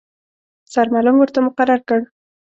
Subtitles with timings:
[0.73, 1.99] سرمعلم ورته مقرر کړ.